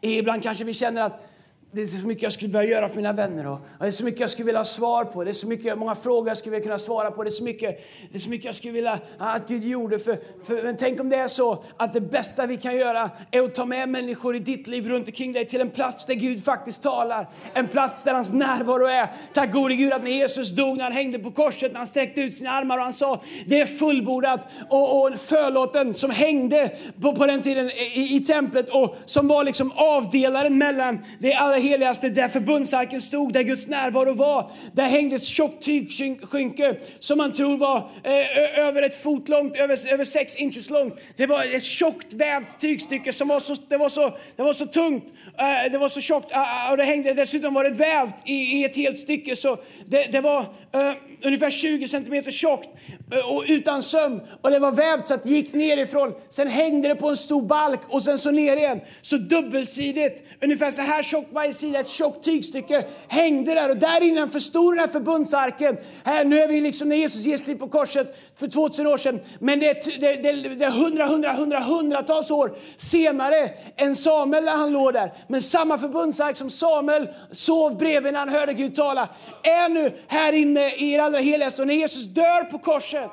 [0.00, 1.26] Ibland kanske vi känner att
[1.74, 3.46] det är så mycket jag skulle vilja göra för mina vänner.
[3.46, 5.24] Och det är så mycket jag skulle vilja ha svar på.
[5.24, 7.22] Det är så mycket, många frågor jag skulle vilja kunna svara på.
[7.22, 9.98] Det är så mycket, det är så mycket jag skulle vilja att Gud gjorde.
[9.98, 13.42] För, för, men tänk om det är så att det bästa vi kan göra är
[13.42, 16.44] att ta med människor i ditt liv runt omkring dig till en plats där Gud
[16.44, 17.28] faktiskt talar.
[17.54, 19.08] En plats där hans närvaro är.
[19.32, 22.20] Tack gode Gud att när Jesus dog, när han hängde på korset, när han sträckte
[22.20, 24.48] ut sina armar och han sa det är fullbordat.
[24.70, 29.44] Och, och förlåten som hängde på, på den tiden i, i templet och som var
[29.44, 34.50] liksom avdelaren mellan det allra heligaste där förbundsarken stod, där Guds närvaro var.
[34.72, 39.92] Där hängde ett tjockt tygskynke som man tror var eh, över ett fot långt, över,
[39.92, 40.94] över sex inches långt.
[41.16, 44.66] Det var ett tjockt vävt tygstycke som var så, det var så, det var så
[44.66, 45.04] tungt,
[45.38, 48.64] eh, det var så tjockt eh, och det hängde, dessutom var det vävt i, i
[48.64, 49.36] ett helt stycke.
[49.36, 52.68] Så det, det var eh, ungefär 20 centimeter tjockt
[53.12, 54.20] eh, och utan söm.
[54.40, 56.14] Och det var vävt så att det gick nerifrån.
[56.30, 58.80] Sen hängde det på en stor balk och sen så ner igen.
[59.02, 63.70] Så dubbelsidigt, ungefär så här tjockt varje sida, ett tjockt tygstycke hängde där.
[63.70, 65.76] Och där innanför stod den här förbundsarken.
[66.04, 69.20] Här, nu är vi liksom när Jesus ges liv på korset för 2000 år sedan.
[69.38, 74.44] Men det är, det, det, det är hundra, hundra, hundra, hundratals år senare än Samuel
[74.44, 75.12] när han låg där.
[75.28, 79.08] Men samma förbundsark som Samuel sov bredvid när han hörde Gud tala
[79.42, 81.62] är nu här inne i allra heligaste.
[81.62, 83.10] Och när Jesus dör på korset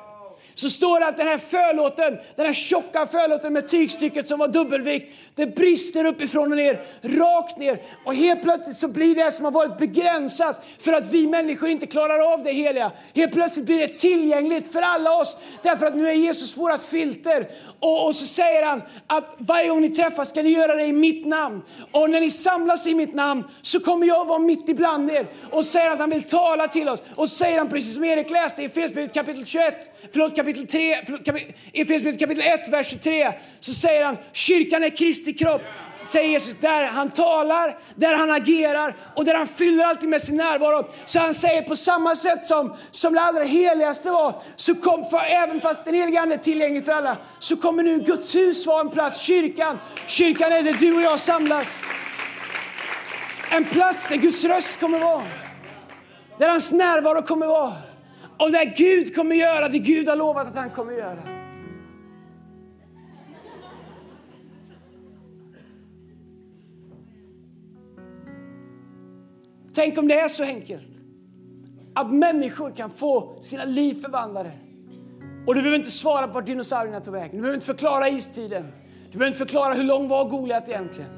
[0.54, 4.48] så står det att den här förlåten, den här tjocka förlåten med tygstycket som var
[4.48, 7.78] dubbelvikt, det brister uppifrån och ner, rakt ner.
[8.04, 11.86] Och helt plötsligt så blir det som har varit begränsat för att vi människor inte
[11.86, 12.92] klarar av det heliga.
[13.14, 17.46] Helt plötsligt blir det tillgängligt för alla oss därför att nu är Jesus vårt filter.
[17.80, 20.92] Och, och så säger han att varje gång ni träffas ska ni göra det i
[20.92, 21.62] mitt namn.
[21.90, 25.26] Och när ni samlas i mitt namn så kommer jag vara mitt ibland er.
[25.50, 27.02] Och säger att han vill tala till oss.
[27.14, 29.74] Och säger han precis som Erik läste i Efesierbrevet kapitel 21,
[30.12, 30.94] förlåt kapitel 3,
[31.72, 33.32] Efesierbrevet kapitel 1, vers 23.
[33.60, 35.62] Så säger han kyrkan är Kristi kropp
[36.06, 40.36] säger Jesus, där han talar, där han agerar och där han fyller allting med sin
[40.36, 40.88] närvaro.
[41.04, 45.18] Så han säger på samma sätt som, som det allra heligaste var, så kom, för,
[45.18, 48.80] även fast den heliga Ande är tillgänglig för alla, så kommer nu Guds hus vara
[48.80, 49.78] en plats, kyrkan.
[50.06, 51.80] Kyrkan är där du och jag samlas.
[53.50, 55.22] En plats där Guds röst kommer vara.
[56.38, 57.72] Där hans närvaro kommer vara.
[58.42, 61.18] Och när Gud kommer göra det Gud har lovat att han kommer göra.
[69.74, 70.88] Tänk om det är så enkelt
[71.94, 74.50] att människor kan få sina liv förvandlade.
[75.46, 77.30] Och du behöver inte svara på vart dinosaurierna tog vägen.
[77.30, 78.66] Du behöver inte förklara istiden.
[79.04, 81.10] Du behöver inte förklara hur lång var Goliat egentligen.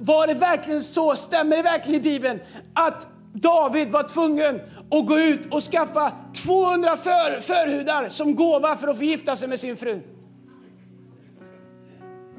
[0.00, 2.40] Var det verkligen så, stämmer det verkligen i Bibeln
[2.74, 3.08] att
[3.42, 6.12] David var tvungen att gå ut och skaffa
[6.44, 10.00] 200 för, förhudar som gåva för att få gifta sig med sin fru?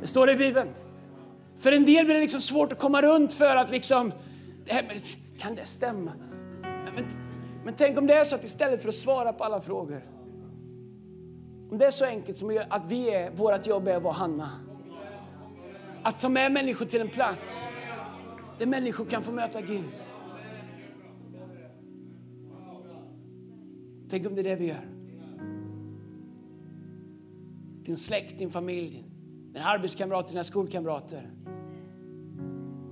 [0.01, 0.69] Det står det i Bibeln.
[1.59, 4.13] För en del blir det liksom svårt att komma runt för att liksom
[5.39, 6.11] kan det stämma?
[6.95, 7.05] Men,
[7.65, 10.01] men tänk om det är så att istället för att svara på alla frågor,
[11.71, 14.49] om det är så enkelt som att vi är, vårt jobb är att vara Hanna.
[16.03, 17.67] Att ta med människor till en plats
[18.57, 20.06] där människor kan få möta Gud.
[24.09, 24.87] Tänk om det är det vi gör.
[27.83, 29.03] Din släkt, din familj,
[29.53, 31.31] dina arbetskamrater, dina skolkamrater.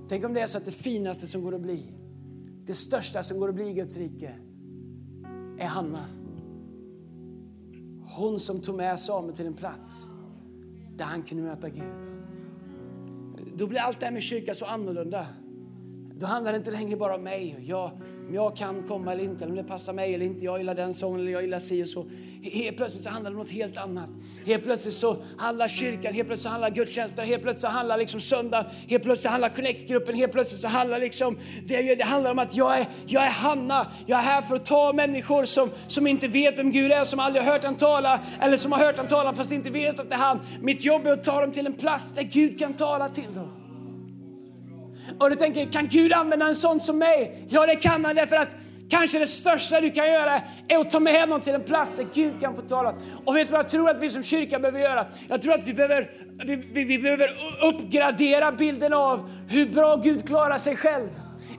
[0.08, 1.92] Tänk om det är så att det finaste som går att bli,
[2.66, 4.34] det största som går att bli i Guds rike,
[5.58, 6.04] är Hanna.
[8.16, 10.06] Hon som tog med Samuel till en plats
[10.96, 11.84] där han kunde möta Gud.
[13.56, 15.26] Då blir allt det här med kyrka så annorlunda.
[16.14, 17.64] Då handlar det inte längre bara om mig.
[17.68, 17.90] Jag,
[18.28, 20.44] om jag kan komma eller inte, eller om det passar mig eller inte.
[20.44, 22.06] Jag gillar den sången eller jag gillar si och så.
[22.42, 24.08] Helt plötsligt så handlar det om något helt annat.
[24.46, 28.20] Helt plötsligt så handlar kyrkan, helt plötsligt så handlar gudstjänsten, helt plötsligt så handlar liksom
[28.20, 32.38] söndag, helt plötsligt så handlar connect-gruppen, helt plötsligt så handlar liksom, det, det handlar om
[32.38, 33.86] att jag är, jag är Hanna.
[34.06, 37.20] Jag är här för att ta människor som, som inte vet vem Gud är, som
[37.20, 40.08] aldrig har hört han tala, eller som har hört han tala fast inte vet att
[40.08, 40.40] det är han.
[40.60, 43.65] Mitt jobb är att ta dem till en plats där Gud kan tala till dem.
[45.18, 47.46] Och du tänker, kan Gud använda en sån som mig?
[47.48, 48.50] Ja, det kan han därför att
[48.90, 52.06] Kanske det största du kan göra är att ta med någon till en plats där
[52.14, 52.94] Gud kan få tala.
[53.24, 55.06] Och vet du vad jag tror att vi som kyrka behöver göra?
[55.28, 56.10] Jag tror att vi behöver,
[56.44, 57.30] vi, vi, vi behöver
[57.62, 61.08] uppgradera bilden av hur bra Gud klarar sig själv.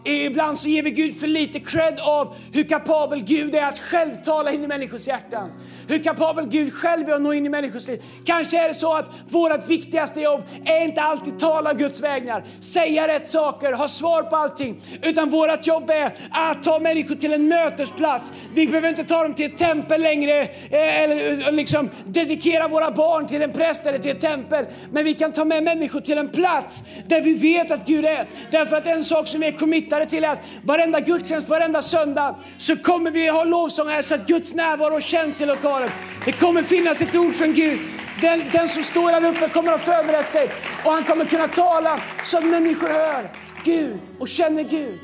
[0.04, 4.16] Ibland så ger vi Gud för lite cred av hur kapabel Gud är att själv
[4.16, 5.52] tala in i människors hjärtan.
[5.88, 8.04] Hur kapabel Gud själv är att nå in i människors liv.
[8.26, 13.08] Kanske är det så att vårt viktigaste jobb är inte alltid tala Guds vägnar, säga
[13.08, 14.82] rätt saker, ha svar på allting.
[15.02, 18.34] Utan vårt jobb är att ta människor till en mötesplats.
[18.54, 22.92] Vi behöver inte ta dem till ett tempel längre eh, eller eh, liksom dedikera våra
[22.92, 24.66] barn till en präst eller till ett tempel.
[24.92, 28.28] Men vi kan ta med människor till en plats där vi vet att Gud är.
[28.52, 32.76] Därför att en sak som är committed committade till att varenda gudstjänst, varenda söndag så
[32.78, 35.90] kommer vi ha lovsång här så att Guds närvaro känns i lokalen.
[36.26, 37.80] Det kommer finnas ett ord från Gud.
[38.22, 40.50] Den, den som står här uppe kommer att ha förberett sig
[40.86, 43.30] och han kommer kunna tala så att människor hör
[43.64, 45.00] Gud och känner Gud.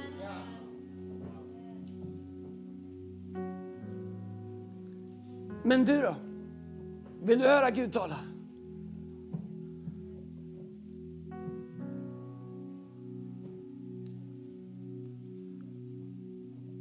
[5.63, 6.15] Men du då?
[7.24, 8.33] Vill du höra Gud tala?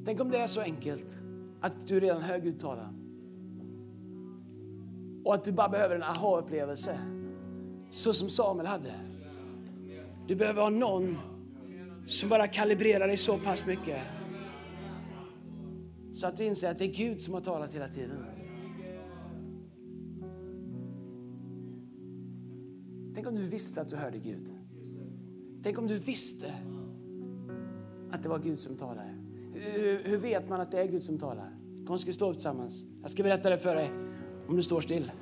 [0.04, 1.22] Tänk om det är så enkelt
[1.60, 2.94] att du redan hör Gud tala.
[5.24, 6.98] Och att du bara behöver en aha-upplevelse.
[7.90, 8.94] Så som Samuel hade.
[10.26, 11.18] Du behöver ha någon
[12.06, 14.02] som bara kalibrerar dig så pass mycket.
[16.12, 18.24] Så att du inser att det är Gud som har talat hela tiden.
[23.14, 24.50] Tänk om du visste att du hörde Gud.
[25.62, 26.54] Tänk om du visste
[28.10, 29.21] att det var Gud som talade.
[29.64, 31.50] Hur, hur vet man att det är Gud som talar?
[31.86, 32.84] Kom, ska vi stå upp tillsammans?
[33.02, 33.90] Jag ska berätta det för dig
[34.48, 35.12] om du står still.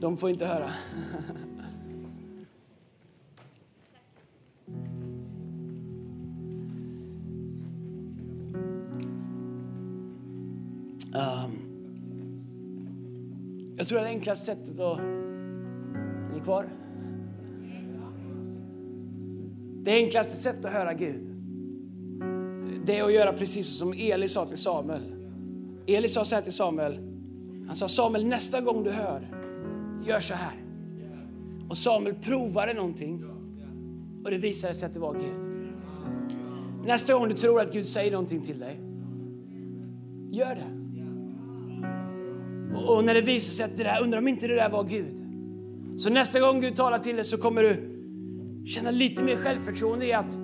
[0.00, 0.70] De får inte höra.
[11.14, 11.58] Um,
[13.76, 14.98] jag tror det enklaste sättet att...
[14.98, 16.81] Är ni kvar?
[19.84, 21.32] Det enklaste sättet att höra Gud,
[22.84, 25.14] det är att göra precis som Eli sa till Samuel.
[25.86, 26.98] Eli sa så här till Samuel.
[27.66, 29.20] Han sa Samuel, nästa gång du hör,
[30.06, 30.54] gör så här.
[31.68, 33.24] Och Samuel provade någonting
[34.24, 35.52] och det visade sig att det var Gud.
[36.86, 38.80] Nästa gång du tror att Gud säger någonting till dig,
[40.30, 40.82] gör det.
[42.86, 45.22] Och när det visar sig att det där, undrar om inte det där var Gud.
[46.00, 47.91] Så nästa gång Gud talar till dig så kommer du
[48.64, 50.36] känna lite mer självförtroende i att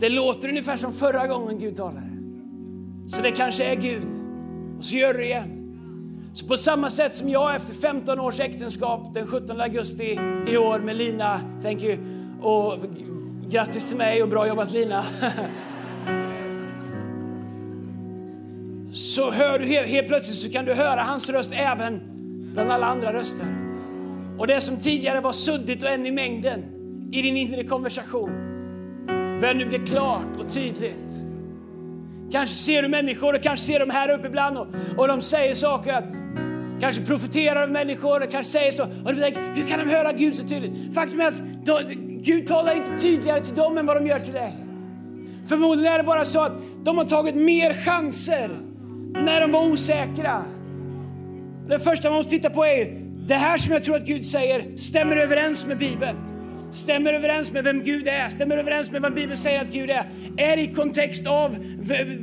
[0.00, 2.10] det låter ungefär som förra gången Gud talade.
[3.06, 4.06] Så det kanske är Gud.
[4.78, 5.56] Och så gör du det igen.
[6.32, 10.78] Så på samma sätt som jag efter 15 års äktenskap den 17 augusti i år
[10.78, 11.96] med Lina, thank you,
[12.40, 12.78] och
[13.48, 15.04] grattis till mig och bra jobbat Lina.
[18.92, 22.00] så hör du helt, helt plötsligt så kan du höra hans röst även
[22.52, 23.59] bland alla andra röster.
[24.40, 26.64] Och det som tidigare var suddigt och en i mängden
[27.12, 28.30] i din inre konversation
[29.40, 31.12] börjar nu bli klart och tydligt.
[32.32, 35.54] Kanske ser du människor och kanske ser de här uppe ibland och, och de säger
[35.54, 36.04] saker,
[36.80, 38.82] kanske profeterar om människor och kanske säger så.
[38.82, 40.94] Och du tänker, hur kan de höra Gud så tydligt?
[40.94, 41.82] Faktum är att de,
[42.22, 44.52] Gud talar inte tydligare till dem än vad de gör till dig.
[45.46, 46.52] Förmodligen är det bara så att
[46.84, 48.50] de har tagit mer chanser
[49.12, 50.44] när de var osäkra.
[51.68, 54.76] Det första man måste titta på är det här som jag tror att Gud säger
[54.76, 56.16] stämmer överens med Bibeln.
[56.72, 60.10] Stämmer överens med vem Gud är, stämmer överens med vad Bibeln säger att Gud är.
[60.36, 61.56] Är i kontext av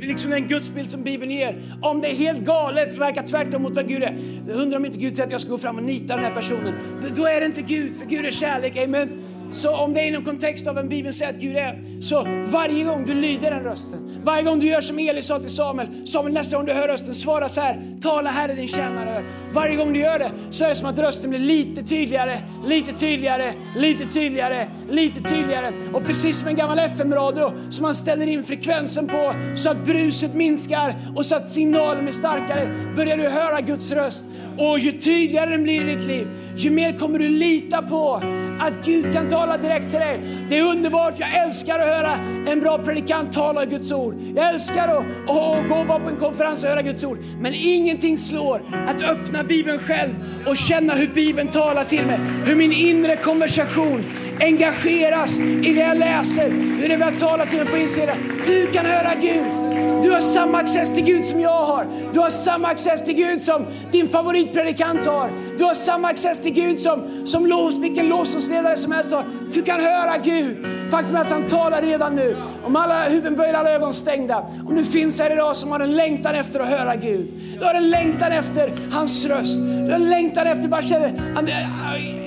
[0.00, 1.62] liksom den gudsbild som Bibeln ger.
[1.82, 4.18] Om det är helt galet, verkar tvärtom mot vad Gud är.
[4.48, 6.34] Jag undrar om inte Gud säger att jag ska gå fram och nita den här
[6.34, 6.74] personen.
[7.16, 8.76] Då är det inte Gud, för Gud är kärlek.
[8.76, 9.27] Amen.
[9.52, 12.84] Så om det är inom kontext av en Bibeln säger att Gud är, så varje
[12.84, 16.34] gång du lyder den rösten, varje gång du gör som Eli sa till Samuel, Samuel
[16.34, 19.24] nästa gång du hör rösten, svara så här, tala Herre din tjänare hör.
[19.52, 22.92] Varje gång du gör det så är det som att rösten blir lite tydligare, lite
[22.92, 25.72] tydligare, lite tydligare, lite tydligare.
[25.92, 30.34] Och precis som en gammal FM-radio som man ställer in frekvensen på så att bruset
[30.34, 34.24] minskar och så att signalen blir starkare, börjar du höra Guds röst.
[34.58, 38.22] Och ju tydligare den blir i ditt liv, ju mer kommer du lita på
[38.60, 40.20] att Gud kan tala direkt till dig.
[40.48, 44.14] Det är underbart, jag älskar att höra en bra predikant tala Guds ord.
[44.36, 47.18] Jag älskar att, att gå och vara på en konferens och höra Guds ord.
[47.40, 50.14] Men ingenting slår att öppna Bibeln själv
[50.46, 52.18] och känna hur Bibeln talar till mig.
[52.44, 54.04] Hur min inre konversation
[54.40, 58.16] engageras i det jag läser, hur det börjar tala till mig på insidan.
[58.46, 59.67] Du kan höra Gud.
[60.08, 61.86] Du har samma access till Gud som jag har.
[62.12, 65.30] Du har samma access till Gud som din favoritpredikant har.
[65.58, 69.24] Du har samma access till Gud som, som lov, vilken lovsångsledare som helst har.
[69.52, 70.66] Du kan höra Gud.
[70.90, 72.36] Faktum är att han talar redan nu.
[72.64, 74.46] Om alla huvuden böjda, alla ögon stängda.
[74.68, 77.26] Om du finns här idag som har en längtan efter att höra Gud.
[77.58, 79.58] Du har en längtan efter hans röst.
[79.58, 81.12] Du har en längtan efter, bara känner,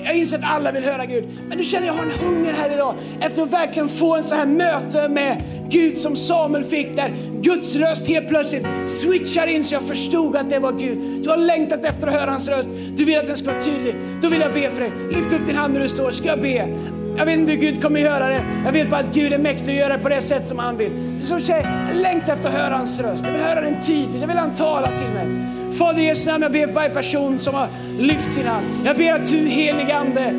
[0.04, 1.24] jag inser att alla vill höra Gud.
[1.48, 4.34] Men du känner, jag har en hunger här idag efter att verkligen få en så
[4.34, 9.74] här möte med Gud som Samuel fick där Guds röst helt plötsligt switchar in så
[9.74, 10.98] jag förstod att det var Gud.
[11.22, 12.70] Du har längtat efter att höra hans röst.
[12.96, 13.94] Du vill att den ska vara tydlig.
[14.22, 14.92] Då vill jag be för dig.
[15.10, 16.10] Lyft upp din hand när du står.
[16.10, 16.68] Ska jag be?
[17.16, 18.40] Jag vet inte hur Gud kommer göra det.
[18.64, 20.76] Jag vet bara att Gud är mäktig att göra det på det sätt som han
[20.76, 20.90] vill.
[21.22, 23.24] Så tjej, längtar efter att höra hans röst.
[23.26, 24.20] Jag vill höra den tydligt.
[24.20, 25.51] Jag vill han tala till mig.
[25.72, 28.66] Fader i Jesu namn, jag ber för varje person som har lyft sin hand.
[28.84, 30.34] Jag ber att du helige Ande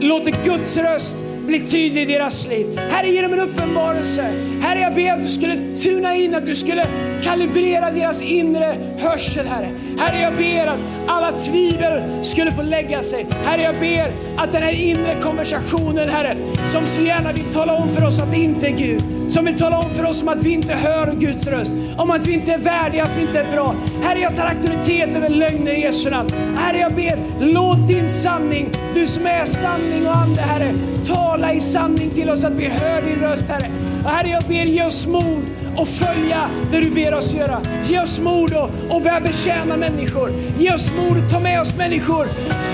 [0.00, 2.78] låter Guds röst bli tydlig i deras liv.
[2.90, 4.30] Herre, ge dem en uppenbarelse.
[4.62, 6.86] Herre, jag ber att du skulle tuna in, att du skulle
[7.22, 9.68] kalibrera deras inre hörsel, Herre.
[9.98, 13.26] Herre, jag ber att alla tvivel skulle få lägga sig.
[13.44, 16.36] Herre, jag ber att den här inre konversationen, Herre,
[16.72, 19.58] som så gärna vill tala om för oss att vi inte är Gud, som vill
[19.58, 22.52] tala om för oss om att vi inte hör Guds röst, om att vi inte
[22.52, 23.74] är värdiga, att vi inte är bra.
[24.02, 26.30] Herre, jag tar auktoritet över lögner i Jesu namn.
[26.56, 30.74] Herre, jag ber, låt din sanning, du som är sanning och ande, Herre,
[31.06, 33.66] tala i sanning till oss, att vi hör din röst, Herre.
[34.04, 35.42] Och herre, jag ber, ge oss mod
[35.76, 37.62] och följa det du ber oss göra.
[37.84, 40.30] Ge oss mod och, och börja betjäna människor.
[40.58, 42.26] Ge oss mod att ta med oss människor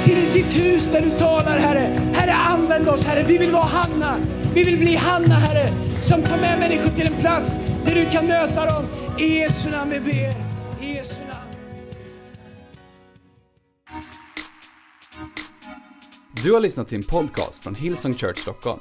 [0.04, 2.00] till ditt hus där du talar, Herre.
[2.14, 3.22] Herre, använd oss, Herre.
[3.22, 4.16] Vi vill vara Hanna.
[4.54, 5.72] Vi vill bli Hanna, Herre,
[6.02, 8.84] som tar med människor till en plats där du kan möta dem.
[9.18, 10.34] I Jesu namn vi ber.
[10.86, 11.54] I Jesu namn.
[16.44, 18.80] Du har lyssnat till en podcast från Hillsong Church Stockholm.